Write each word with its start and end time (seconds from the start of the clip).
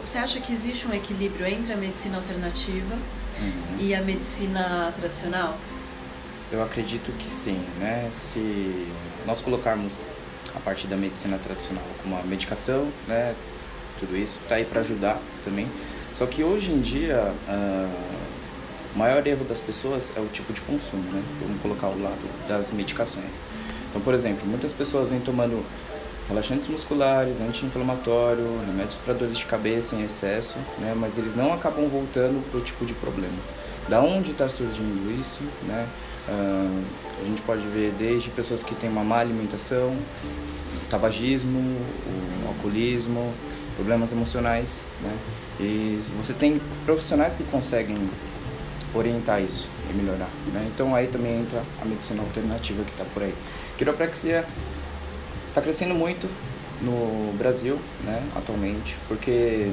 Você 0.00 0.18
acha 0.18 0.40
que 0.40 0.52
existe 0.52 0.86
um 0.86 0.94
equilíbrio 0.94 1.46
entre 1.46 1.72
a 1.72 1.76
medicina 1.76 2.16
alternativa 2.16 2.94
uhum. 2.94 3.78
e 3.78 3.94
a 3.94 4.00
medicina 4.00 4.92
tradicional? 4.96 5.56
Eu 6.50 6.62
acredito 6.62 7.12
que 7.18 7.30
sim, 7.30 7.60
né? 7.78 8.08
Se 8.12 8.86
nós 9.26 9.40
colocarmos 9.40 10.00
a 10.54 10.60
parte 10.60 10.86
da 10.86 10.96
medicina 10.96 11.38
tradicional 11.38 11.84
como 12.02 12.16
a 12.16 12.22
medicação, 12.22 12.88
né? 13.06 13.34
Tudo 13.98 14.16
isso 14.16 14.38
tá 14.48 14.56
aí 14.56 14.64
para 14.64 14.80
ajudar 14.80 15.20
também. 15.44 15.68
Só 16.14 16.26
que 16.26 16.42
hoje 16.42 16.70
em 16.70 16.80
dia, 16.80 17.32
uh, 17.48 17.96
o 18.94 18.98
maior 18.98 19.26
erro 19.26 19.44
das 19.44 19.60
pessoas 19.60 20.12
é 20.16 20.20
o 20.20 20.26
tipo 20.26 20.52
de 20.52 20.60
consumo, 20.62 21.02
né? 21.12 21.22
Vamos 21.40 21.60
colocar 21.60 21.88
o 21.88 22.00
lado 22.00 22.48
das 22.48 22.70
medicações. 22.70 23.40
Então, 23.90 24.00
por 24.00 24.14
exemplo, 24.14 24.46
muitas 24.46 24.72
pessoas 24.72 25.08
vêm 25.08 25.20
tomando 25.20 25.64
relaxantes 26.28 26.66
musculares, 26.66 27.40
anti-inflamatório, 27.40 28.44
remédios 28.66 28.96
para 28.96 29.14
dores 29.14 29.38
de 29.38 29.46
cabeça 29.46 29.94
em 29.94 30.04
excesso, 30.04 30.58
né? 30.78 30.94
Mas 30.96 31.18
eles 31.18 31.36
não 31.36 31.52
acabam 31.52 31.88
voltando 31.88 32.44
para 32.50 32.58
o 32.58 32.62
tipo 32.62 32.84
de 32.84 32.94
problema. 32.94 33.36
Da 33.88 34.00
onde 34.00 34.32
está 34.32 34.48
surgindo 34.48 35.20
isso, 35.20 35.42
né? 35.62 35.86
Uh, 36.28 36.84
a 37.20 37.24
gente 37.24 37.40
pode 37.42 37.62
ver 37.68 37.92
desde 37.96 38.30
pessoas 38.30 38.62
que 38.62 38.74
têm 38.74 38.90
uma 38.90 39.04
má 39.04 39.20
alimentação, 39.20 39.96
tabagismo, 40.90 41.76
alcoolismo, 42.48 43.32
problemas 43.76 44.10
emocionais, 44.10 44.82
né? 45.00 45.16
E 45.60 46.00
você 46.16 46.32
tem 46.32 46.60
profissionais 46.84 47.36
que 47.36 47.44
conseguem 47.44 47.96
orientar 48.92 49.40
isso 49.40 49.68
e 49.88 49.92
melhorar, 49.94 50.28
né? 50.52 50.68
Então 50.74 50.94
aí 50.94 51.06
também 51.06 51.40
entra 51.40 51.62
a 51.80 51.84
medicina 51.84 52.22
alternativa 52.22 52.82
que 52.82 52.90
está 52.90 53.04
por 53.04 53.22
aí. 53.22 53.34
Quiropraxia 53.78 54.44
está 55.56 55.62
crescendo 55.62 55.94
muito 55.94 56.28
no 56.82 57.32
Brasil, 57.38 57.78
né, 58.04 58.22
atualmente, 58.36 58.94
porque 59.08 59.72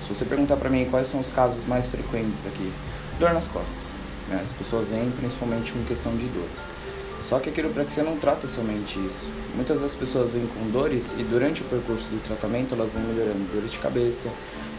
se 0.00 0.08
você 0.08 0.24
perguntar 0.24 0.56
para 0.56 0.70
mim 0.70 0.86
quais 0.90 1.08
são 1.08 1.20
os 1.20 1.28
casos 1.28 1.66
mais 1.66 1.86
frequentes 1.86 2.46
aqui, 2.46 2.72
dor 3.20 3.34
nas 3.34 3.48
costas, 3.48 3.98
né? 4.28 4.40
As 4.40 4.52
pessoas 4.52 4.88
vêm 4.88 5.10
principalmente 5.10 5.72
com 5.72 5.84
questão 5.84 6.16
de 6.16 6.26
dores. 6.28 6.72
Só 7.20 7.38
que 7.38 7.50
a 7.50 7.52
quiropraxia 7.52 8.02
não 8.02 8.16
trata 8.16 8.48
somente 8.48 8.98
isso. 9.04 9.28
Muitas 9.54 9.80
das 9.80 9.94
pessoas 9.94 10.32
vêm 10.32 10.46
com 10.46 10.70
dores 10.70 11.14
e 11.18 11.22
durante 11.22 11.60
o 11.60 11.64
percurso 11.66 12.08
do 12.08 12.22
tratamento 12.22 12.74
elas 12.74 12.94
vão 12.94 13.02
melhorando 13.02 13.52
dores 13.52 13.72
de 13.72 13.78
cabeça, 13.78 14.30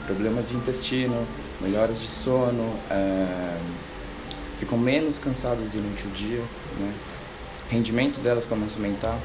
problemas 0.08 0.48
de 0.48 0.56
intestino, 0.56 1.28
melhoras 1.62 2.00
de 2.00 2.08
sono, 2.08 2.74
é, 2.90 3.60
ficam 4.58 4.78
menos 4.78 5.20
cansadas 5.20 5.70
durante 5.70 6.08
o 6.08 6.10
dia, 6.12 6.42
né? 6.80 6.94
rendimento 7.70 8.20
delas 8.22 8.46
começa 8.46 8.80
a 8.80 8.82
aumentar. 8.82 9.20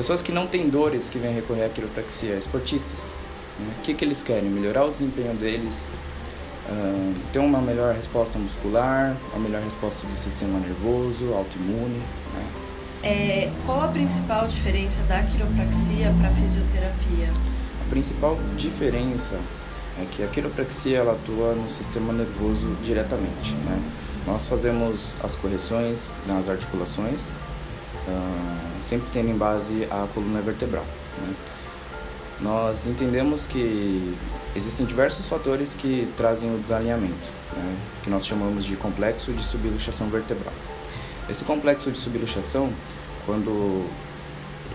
Pessoas 0.00 0.22
que 0.22 0.32
não 0.32 0.46
têm 0.46 0.66
dores 0.70 1.10
que 1.10 1.18
vêm 1.18 1.34
recorrer 1.34 1.66
à 1.66 1.68
quiropraxia, 1.68 2.34
esportistas, 2.34 3.18
né? 3.58 3.66
o 3.78 3.82
que, 3.82 3.92
que 3.92 4.02
eles 4.02 4.22
querem? 4.22 4.48
Melhorar 4.48 4.86
o 4.86 4.90
desempenho 4.90 5.34
deles, 5.34 5.90
uh, 6.70 7.14
ter 7.30 7.38
uma 7.38 7.60
melhor 7.60 7.94
resposta 7.94 8.38
muscular, 8.38 9.14
uma 9.34 9.46
melhor 9.46 9.62
resposta 9.62 10.06
do 10.06 10.16
sistema 10.16 10.58
nervoso, 10.58 11.34
autoimune. 11.34 12.00
Né? 12.32 12.46
É, 13.02 13.50
qual 13.66 13.82
a 13.82 13.88
principal 13.88 14.48
diferença 14.48 15.02
da 15.02 15.22
quiropraxia 15.22 16.14
para 16.18 16.28
a 16.30 16.32
fisioterapia? 16.32 17.28
A 17.86 17.90
principal 17.90 18.38
diferença 18.56 19.38
é 20.00 20.06
que 20.10 20.22
a 20.22 20.28
quiropraxia 20.28 20.96
ela 20.96 21.12
atua 21.12 21.54
no 21.54 21.68
sistema 21.68 22.10
nervoso 22.14 22.74
diretamente. 22.82 23.52
Né? 23.52 23.82
Nós 24.26 24.46
fazemos 24.46 25.14
as 25.22 25.34
correções 25.34 26.10
nas 26.26 26.48
articulações, 26.48 27.26
sempre 28.82 29.08
tendo 29.12 29.30
em 29.30 29.36
base 29.36 29.86
a 29.90 30.06
coluna 30.12 30.40
vertebral. 30.40 30.84
Né? 31.18 31.34
Nós 32.40 32.86
entendemos 32.86 33.46
que 33.46 34.16
existem 34.56 34.86
diversos 34.86 35.28
fatores 35.28 35.74
que 35.74 36.08
trazem 36.16 36.54
o 36.54 36.58
desalinhamento, 36.58 37.30
né? 37.54 37.76
que 38.02 38.10
nós 38.10 38.26
chamamos 38.26 38.64
de 38.64 38.76
complexo 38.76 39.32
de 39.32 39.44
subluxação 39.44 40.08
vertebral. 40.08 40.54
Esse 41.28 41.44
complexo 41.44 41.90
de 41.90 41.98
subluxação, 41.98 42.72
quando 43.26 43.86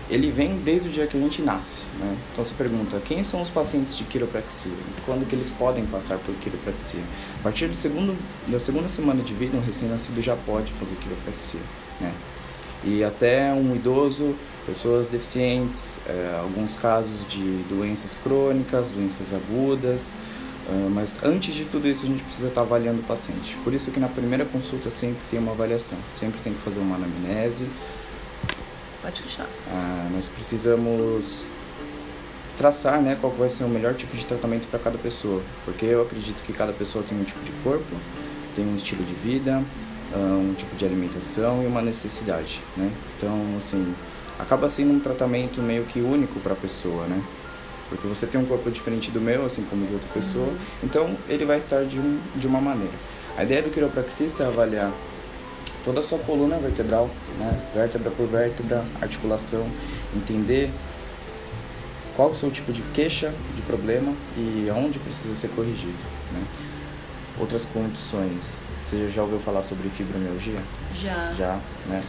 ele 0.08 0.30
vem 0.30 0.58
desde 0.58 0.88
o 0.88 0.92
dia 0.92 1.06
que 1.06 1.16
a 1.16 1.20
gente 1.20 1.42
nasce, 1.42 1.82
né? 1.98 2.16
Então 2.32 2.44
você 2.44 2.54
pergunta, 2.54 3.00
quem 3.04 3.24
são 3.24 3.42
os 3.42 3.50
pacientes 3.50 3.96
de 3.96 4.04
quiropraxia? 4.04 4.72
Quando 5.04 5.26
que 5.28 5.34
eles 5.34 5.50
podem 5.50 5.84
passar 5.86 6.18
por 6.18 6.32
quiropraxia? 6.36 7.00
A 7.40 7.42
partir 7.42 7.66
do 7.66 7.74
segundo, 7.74 8.16
da 8.46 8.60
segunda 8.60 8.86
semana 8.86 9.22
de 9.22 9.34
vida, 9.34 9.56
um 9.56 9.60
recém-nascido 9.60 10.22
já 10.22 10.36
pode 10.36 10.72
fazer 10.74 10.94
quiropraxia, 10.94 11.60
né? 12.00 12.12
E 12.86 13.02
até 13.04 13.52
um 13.52 13.74
idoso, 13.74 14.34
pessoas 14.64 15.10
deficientes, 15.10 16.00
é, 16.06 16.38
alguns 16.40 16.76
casos 16.76 17.28
de 17.28 17.64
doenças 17.68 18.16
crônicas, 18.22 18.88
doenças 18.88 19.34
agudas, 19.34 20.14
Uh, 20.68 20.90
mas 20.90 21.22
antes 21.22 21.54
de 21.54 21.64
tudo 21.64 21.86
isso 21.86 22.04
a 22.04 22.08
gente 22.08 22.24
precisa 22.24 22.48
estar 22.48 22.62
avaliando 22.62 22.98
o 22.98 23.04
paciente. 23.04 23.56
Por 23.62 23.72
isso 23.72 23.92
que 23.92 24.00
na 24.00 24.08
primeira 24.08 24.44
consulta 24.44 24.90
sempre 24.90 25.22
tem 25.30 25.38
uma 25.38 25.52
avaliação, 25.52 25.96
sempre 26.12 26.40
tem 26.40 26.52
que 26.52 26.58
fazer 26.58 26.80
uma 26.80 26.96
anamnese, 26.96 27.68
Pode 29.06 29.22
continuar. 29.22 29.48
Ah, 29.70 30.08
nós 30.12 30.26
precisamos 30.26 31.44
traçar 32.58 33.00
né, 33.00 33.16
qual 33.20 33.32
vai 33.32 33.48
ser 33.48 33.62
o 33.62 33.68
melhor 33.68 33.94
tipo 33.94 34.16
de 34.16 34.26
tratamento 34.26 34.66
para 34.66 34.80
cada 34.80 34.98
pessoa, 34.98 35.42
porque 35.64 35.86
eu 35.86 36.02
acredito 36.02 36.42
que 36.42 36.52
cada 36.52 36.72
pessoa 36.72 37.04
tem 37.08 37.16
um 37.16 37.22
tipo 37.22 37.38
de 37.44 37.52
corpo, 37.62 37.94
tem 38.56 38.66
um 38.66 38.74
estilo 38.74 39.04
de 39.04 39.14
vida, 39.14 39.62
um 40.14 40.54
tipo 40.56 40.74
de 40.76 40.84
alimentação 40.84 41.62
e 41.62 41.66
uma 41.66 41.82
necessidade, 41.82 42.60
né? 42.76 42.90
Então, 43.16 43.32
assim, 43.58 43.94
acaba 44.38 44.68
sendo 44.68 44.92
um 44.92 45.00
tratamento 45.00 45.60
meio 45.60 45.84
que 45.84 46.00
único 46.00 46.38
para 46.40 46.52
a 46.52 46.56
pessoa, 46.56 47.06
né? 47.06 47.22
Porque 47.88 48.06
você 48.06 48.26
tem 48.26 48.40
um 48.40 48.44
corpo 48.44 48.70
diferente 48.70 49.10
do 49.10 49.20
meu, 49.20 49.44
assim 49.44 49.64
como 49.64 49.86
de 49.86 49.94
outra 49.94 50.08
pessoa, 50.12 50.48
uhum. 50.48 50.58
então 50.82 51.16
ele 51.28 51.44
vai 51.44 51.58
estar 51.58 51.84
de, 51.84 51.98
um, 51.98 52.20
de 52.34 52.46
uma 52.46 52.60
maneira. 52.60 52.94
A 53.36 53.44
ideia 53.44 53.62
do 53.62 53.70
quiropraxista 53.70 54.42
é 54.42 54.46
avaliar 54.46 54.92
toda 55.84 56.00
a 56.00 56.02
sua 56.02 56.18
coluna 56.18 56.56
vertebral, 56.58 57.08
né? 57.38 57.60
vértebra 57.74 58.10
por 58.10 58.26
vértebra, 58.26 58.84
articulação, 59.00 59.66
entender 60.16 60.70
qual 62.16 62.30
é 62.30 62.32
o 62.32 62.34
seu 62.34 62.50
tipo 62.50 62.72
de 62.72 62.82
queixa, 62.94 63.32
de 63.54 63.62
problema 63.62 64.12
e 64.36 64.66
aonde 64.68 64.98
precisa 64.98 65.34
ser 65.34 65.48
corrigido. 65.48 65.92
Né? 66.32 66.42
Outras 67.38 67.64
condições, 67.66 68.60
você 68.84 69.08
já 69.08 69.22
ouviu 69.22 69.38
falar 69.38 69.62
sobre 69.62 69.88
fibromialgia? 69.90 70.60
Já. 70.94 71.32
Já, 71.34 71.60
né? 71.86 72.02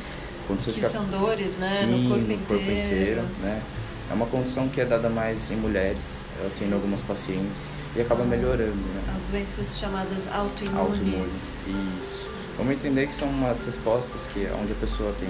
Você 0.47 0.71
que 0.71 0.85
são 0.85 1.03
dores, 1.05 1.59
né? 1.59 1.79
Sim, 1.81 2.03
no 2.03 2.09
corpo 2.09 2.25
no 2.25 2.33
inteiro. 2.33 2.45
corpo 2.47 2.71
inteiro, 2.71 3.21
né? 3.41 3.61
É 4.09 4.13
uma 4.13 4.25
condição 4.27 4.69
que 4.69 4.79
é 4.79 4.85
dada 4.85 5.09
mais 5.09 5.51
em 5.51 5.57
mulheres, 5.57 6.21
eu 6.41 6.49
Sim. 6.49 6.59
tenho 6.59 6.75
algumas 6.75 7.01
pacientes 7.01 7.67
e 7.93 7.97
são 7.97 8.05
acaba 8.05 8.23
melhorando, 8.23 8.75
né? 8.75 9.03
As 9.13 9.23
doenças 9.23 9.77
chamadas 9.77 10.27
autoimunes. 10.31 10.79
autoimunes. 10.79 11.67
Isso. 12.01 12.29
Vamos 12.57 12.73
entender 12.73 13.07
que 13.07 13.16
são 13.16 13.27
umas 13.27 13.66
respostas 13.66 14.27
que 14.27 14.47
onde 14.57 14.71
a 14.71 14.75
pessoa 14.75 15.13
tem 15.19 15.27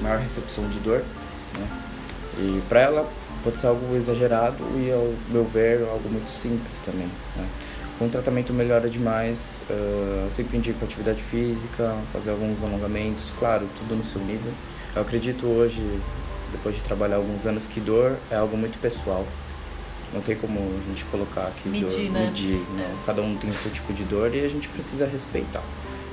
maior 0.00 0.20
recepção 0.20 0.68
de 0.68 0.78
dor, 0.78 1.02
né? 1.58 1.68
E 2.38 2.62
para 2.68 2.80
ela 2.82 3.10
pode 3.42 3.58
ser 3.58 3.66
algo 3.66 3.96
exagerado 3.96 4.62
e 4.76 4.92
ao 4.92 5.12
meu 5.28 5.44
ver 5.44 5.82
algo 5.88 6.08
muito 6.08 6.30
simples 6.30 6.80
também, 6.82 7.10
né? 7.36 7.46
Com 7.98 8.10
tratamento 8.10 8.52
melhora 8.52 8.90
demais, 8.90 9.64
uh, 9.70 10.30
sempre 10.30 10.58
indico 10.58 10.84
atividade 10.84 11.22
física, 11.22 11.96
fazer 12.12 12.30
alguns 12.30 12.62
alongamentos, 12.62 13.32
claro, 13.38 13.66
tudo 13.78 13.96
no 13.96 14.04
seu 14.04 14.20
nível. 14.20 14.52
Eu 14.94 15.00
acredito 15.00 15.46
hoje, 15.46 15.80
depois 16.52 16.74
de 16.74 16.82
trabalhar 16.82 17.16
alguns 17.16 17.46
anos, 17.46 17.66
que 17.66 17.80
dor 17.80 18.16
é 18.30 18.36
algo 18.36 18.54
muito 18.56 18.78
pessoal. 18.80 19.26
Não 20.12 20.20
tem 20.20 20.36
como 20.36 20.58
a 20.58 20.88
gente 20.88 21.04
colocar 21.06 21.46
aqui 21.46 21.68
medir, 21.70 21.88
dor, 21.88 22.12
né? 22.12 22.26
medir, 22.26 22.58
né? 22.76 22.84
É. 22.84 23.06
Cada 23.06 23.22
um 23.22 23.36
tem 23.36 23.48
o 23.48 23.52
seu 23.52 23.70
tipo 23.70 23.92
de 23.94 24.04
dor 24.04 24.34
e 24.34 24.44
a 24.44 24.48
gente 24.48 24.68
precisa 24.68 25.06
respeitar. 25.06 25.62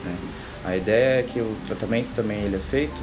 Né? 0.06 0.16
A 0.64 0.78
ideia 0.78 1.20
é 1.20 1.24
que 1.24 1.40
o 1.40 1.56
tratamento 1.68 2.14
também 2.16 2.44
ele 2.44 2.56
é 2.56 2.60
feito, 2.60 3.02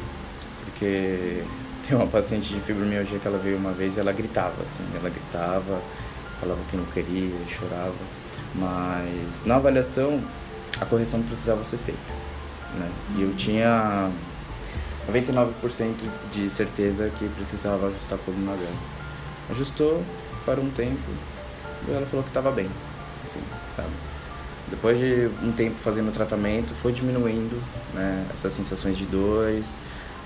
porque 0.64 1.44
tem 1.86 1.96
uma 1.96 2.06
paciente 2.06 2.54
de 2.54 2.60
fibromialgia 2.60 3.18
que 3.18 3.28
ela 3.28 3.38
veio 3.38 3.58
uma 3.58 3.72
vez 3.72 3.96
e 3.96 4.00
ela 4.00 4.12
gritava, 4.12 4.62
assim, 4.62 4.84
ela 4.96 5.10
gritava, 5.10 5.80
falava 6.40 6.60
que 6.70 6.76
não 6.76 6.84
queria, 6.86 7.34
chorava, 7.48 7.94
mas 8.54 9.44
na 9.44 9.56
avaliação 9.56 10.20
a 10.80 10.86
correção 10.86 11.22
precisava 11.22 11.62
ser 11.62 11.76
feita, 11.78 12.12
né? 12.78 12.90
E 13.16 13.22
eu 13.22 13.34
tinha 13.36 14.10
99% 15.08 15.94
de 16.32 16.48
certeza 16.48 17.10
que 17.18 17.28
precisava 17.30 17.88
ajustar 17.88 18.18
a 18.18 18.22
coluna 18.22 18.52
dela. 18.52 18.76
Ajustou 19.50 20.02
para 20.44 20.60
um 20.60 20.70
tempo 20.70 21.10
e 21.88 21.92
ela 21.92 22.06
falou 22.06 22.22
que 22.22 22.30
estava 22.30 22.50
bem, 22.50 22.68
assim, 23.22 23.40
sabe? 23.74 23.90
Depois 24.68 24.98
de 24.98 25.28
um 25.42 25.52
tempo 25.52 25.76
fazendo 25.80 26.08
o 26.08 26.12
tratamento, 26.12 26.72
foi 26.74 26.92
diminuindo 26.92 27.60
né, 27.92 28.24
essas 28.32 28.52
sensações 28.52 28.96
de 28.96 29.04
dores. 29.04 29.80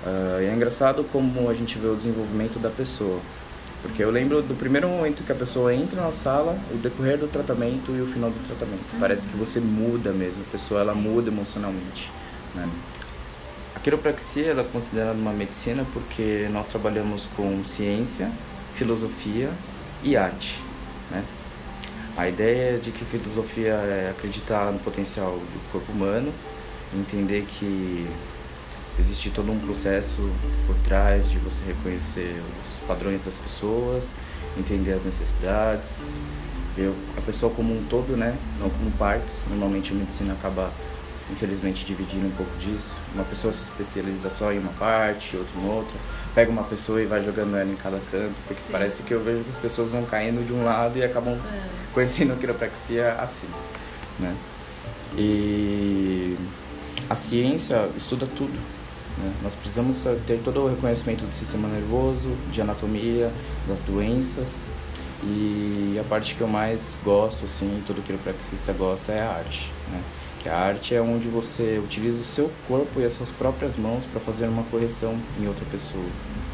Uh, 0.05 0.41
e 0.41 0.45
é 0.45 0.53
engraçado 0.53 1.03
como 1.11 1.49
a 1.49 1.53
gente 1.55 1.79
vê 1.79 1.87
o 1.87 1.95
desenvolvimento 1.95 2.59
da 2.59 2.69
pessoa. 2.69 3.19
Porque 3.85 4.03
eu 4.03 4.09
lembro 4.09 4.41
do 4.41 4.55
primeiro 4.55 4.87
momento 4.87 5.21
que 5.23 5.31
a 5.31 5.35
pessoa 5.35 5.71
entra 5.71 6.01
na 6.01 6.11
sala, 6.11 6.57
o 6.73 6.77
decorrer 6.77 7.19
do 7.19 7.27
tratamento 7.27 7.91
e 7.91 8.01
o 8.01 8.07
final 8.07 8.31
do 8.31 8.47
tratamento. 8.47 8.93
Uhum. 8.93 8.99
Parece 8.99 9.27
que 9.27 9.37
você 9.37 9.59
muda 9.59 10.11
mesmo, 10.11 10.41
a 10.41 10.51
pessoa 10.51 10.81
ela 10.81 10.95
muda 10.95 11.29
emocionalmente. 11.29 12.11
Né? 12.55 12.67
A 13.75 13.79
quiropraxia 13.79 14.47
ela 14.47 14.61
é 14.61 14.63
considerada 14.65 15.13
uma 15.13 15.31
medicina 15.31 15.85
porque 15.93 16.49
nós 16.51 16.65
trabalhamos 16.65 17.27
com 17.37 17.63
ciência, 17.63 18.31
filosofia 18.73 19.51
e 20.03 20.17
arte. 20.17 20.59
Né? 21.11 21.23
A 22.17 22.27
ideia 22.27 22.79
de 22.79 22.89
que 22.89 23.05
filosofia 23.05 23.73
é 23.73 24.09
acreditar 24.09 24.71
no 24.71 24.79
potencial 24.79 25.33
do 25.33 25.71
corpo 25.71 25.91
humano, 25.91 26.33
entender 26.91 27.45
que 27.45 28.07
existe 28.99 29.29
todo 29.29 29.51
um 29.51 29.59
processo 29.59 30.29
por 30.65 30.75
trás 30.77 31.29
de 31.29 31.37
você 31.39 31.63
reconhecer 31.65 32.41
os 32.63 32.87
padrões 32.87 33.23
das 33.25 33.35
pessoas, 33.35 34.11
entender 34.57 34.93
as 34.93 35.03
necessidades, 35.03 36.13
ver 36.75 36.91
a 37.17 37.21
pessoa 37.21 37.51
como 37.53 37.73
um 37.73 37.83
todo, 37.89 38.15
né? 38.17 38.35
Não 38.59 38.69
como 38.69 38.91
partes. 38.91 39.41
Normalmente 39.49 39.91
a 39.91 39.95
medicina 39.95 40.33
acaba, 40.33 40.71
infelizmente, 41.31 41.85
dividindo 41.85 42.27
um 42.27 42.31
pouco 42.31 42.55
disso. 42.57 42.95
Uma 43.13 43.23
pessoa 43.23 43.51
se 43.51 43.63
especializa 43.63 44.29
só 44.29 44.51
em 44.51 44.59
uma 44.59 44.73
parte, 44.73 45.35
outra 45.35 45.59
em 45.59 45.69
outra. 45.69 45.95
Pega 46.33 46.51
uma 46.51 46.63
pessoa 46.63 47.01
e 47.01 47.05
vai 47.05 47.21
jogando 47.21 47.55
ela 47.55 47.69
em 47.69 47.75
cada 47.75 47.99
canto, 48.11 48.35
porque 48.47 48.61
Sim. 48.61 48.71
parece 48.71 49.03
que 49.03 49.13
eu 49.13 49.23
vejo 49.23 49.43
que 49.43 49.49
as 49.49 49.57
pessoas 49.57 49.89
vão 49.89 50.03
caindo 50.05 50.45
de 50.45 50.51
um 50.51 50.65
lado 50.65 50.97
e 50.97 51.03
acabam 51.03 51.33
é. 51.33 51.63
conhecendo 51.93 52.33
a 52.33 52.35
quiropraxia 52.35 53.13
assim, 53.13 53.47
né? 54.19 54.35
E 55.17 56.37
a 57.09 57.15
ciência 57.15 57.89
estuda 57.95 58.27
tudo. 58.27 58.59
Né? 59.17 59.33
Nós 59.43 59.53
precisamos 59.53 60.03
ter 60.25 60.39
todo 60.43 60.61
o 60.61 60.69
reconhecimento 60.69 61.25
do 61.25 61.33
sistema 61.33 61.67
nervoso, 61.67 62.29
de 62.51 62.61
anatomia, 62.61 63.31
das 63.67 63.81
doenças. 63.81 64.67
E 65.23 65.97
a 65.99 66.03
parte 66.03 66.35
que 66.35 66.41
eu 66.41 66.47
mais 66.47 66.97
gosto, 67.03 67.45
assim, 67.45 67.81
todo 67.87 68.01
quiropraxista 68.01 68.73
gosta 68.73 69.11
é 69.11 69.21
a 69.21 69.31
arte. 69.31 69.71
Né? 69.91 70.01
Que 70.41 70.49
a 70.49 70.57
arte 70.57 70.93
é 70.93 71.01
onde 71.01 71.27
você 71.27 71.81
utiliza 71.83 72.21
o 72.21 72.23
seu 72.23 72.51
corpo 72.67 72.99
e 72.99 73.05
as 73.05 73.13
suas 73.13 73.31
próprias 73.31 73.75
mãos 73.75 74.05
para 74.05 74.19
fazer 74.19 74.47
uma 74.47 74.63
correção 74.63 75.17
em 75.39 75.47
outra 75.47 75.65
pessoa. 75.71 76.05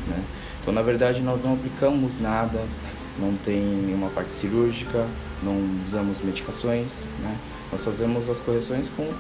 Né? 0.08 0.24
Então, 0.62 0.74
na 0.74 0.82
verdade, 0.82 1.22
nós 1.22 1.44
não 1.44 1.54
aplicamos 1.54 2.22
nada, 2.22 2.64
não 3.20 3.36
tem 3.44 3.60
nenhuma 3.60 4.10
parte 4.10 4.32
cirúrgica, 4.32 5.08
não 5.44 5.58
usamos 5.86 6.22
medicações, 6.22 7.08
né? 7.20 7.36
Nós 7.72 7.84
fazemos 7.84 8.30
as 8.30 8.40
correções 8.40 8.90
com 8.90 9.12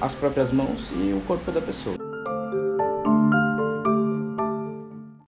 as 0.00 0.14
próprias 0.14 0.52
mãos 0.52 0.90
e 0.92 1.12
o 1.12 1.20
corpo 1.26 1.50
da 1.50 1.60
pessoa. 1.60 2.07